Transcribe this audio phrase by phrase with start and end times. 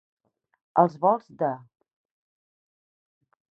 [0.83, 1.51] Als volts de.